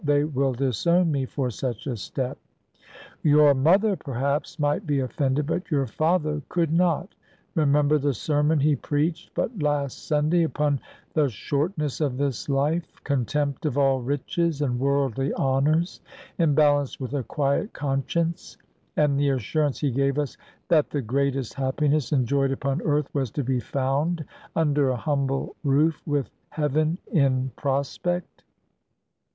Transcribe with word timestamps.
They 0.03 0.23
would 0.23 0.57
disown 0.57 1.11
me 1.11 1.27
for 1.27 1.51
such 1.51 1.85
a 1.85 1.95
step." 1.95 2.39
"Your 3.21 3.53
mother, 3.53 3.95
perhaps, 3.95 4.57
might 4.57 4.87
be 4.87 5.01
offended, 5.01 5.45
but 5.45 5.69
your 5.69 5.85
father 5.85 6.41
could 6.49 6.73
not. 6.73 7.13
Remember 7.53 7.99
the 7.99 8.15
sermon 8.15 8.59
he 8.59 8.75
preached 8.75 9.29
but 9.35 9.61
last 9.61 10.07
Sunday, 10.07 10.41
upon 10.41 10.79
the 11.13 11.29
shortness 11.29 12.01
of 12.01 12.17
this 12.17 12.49
life 12.49 12.87
contempt 13.03 13.67
of 13.67 13.77
all 13.77 14.01
riches 14.01 14.63
and 14.63 14.79
worldly 14.79 15.31
honours 15.35 16.01
in 16.39 16.55
balance 16.55 16.99
with 16.99 17.13
a 17.13 17.21
quiet 17.21 17.71
conscience; 17.71 18.57
and 18.97 19.19
the 19.19 19.29
assurance 19.29 19.79
he 19.81 19.91
gave 19.91 20.17
us, 20.17 20.35
that 20.67 20.89
the 20.89 21.03
greatest 21.03 21.53
happiness 21.53 22.11
enjoyed 22.11 22.51
upon 22.51 22.81
earth 22.81 23.13
was 23.13 23.29
to 23.29 23.43
be 23.43 23.59
found 23.59 24.25
under 24.55 24.89
a 24.89 24.95
humble 24.97 25.55
roof, 25.63 26.01
with 26.07 26.31
heaven 26.49 26.97
in 27.11 27.51
prospect." 27.55 28.41